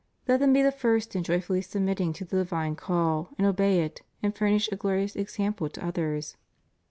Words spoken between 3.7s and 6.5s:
it, and furnish a glorious example to others.